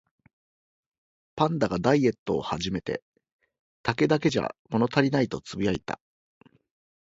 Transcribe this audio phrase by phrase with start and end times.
[1.35, 3.03] パンダがダイエットを始めて、
[3.83, 5.99] 「竹だけじゃ物足りない」とつぶやいた